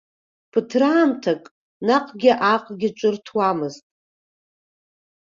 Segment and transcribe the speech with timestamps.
[0.51, 1.41] Ԥыҭраамҭак
[1.87, 3.85] наҟгьы-ааҟгьы ҿырҭуамызт.